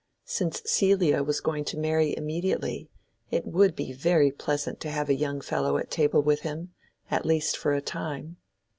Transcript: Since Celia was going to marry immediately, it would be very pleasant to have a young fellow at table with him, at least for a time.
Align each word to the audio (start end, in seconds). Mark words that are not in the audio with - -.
Since 0.25 0.63
Celia 0.65 1.21
was 1.21 1.41
going 1.41 1.63
to 1.65 1.77
marry 1.77 2.17
immediately, 2.17 2.89
it 3.29 3.45
would 3.45 3.75
be 3.75 3.93
very 3.93 4.31
pleasant 4.31 4.79
to 4.79 4.89
have 4.89 5.09
a 5.09 5.13
young 5.13 5.41
fellow 5.41 5.77
at 5.77 5.91
table 5.91 6.23
with 6.23 6.39
him, 6.39 6.73
at 7.11 7.23
least 7.23 7.55
for 7.55 7.75
a 7.75 7.81
time. 7.83 8.37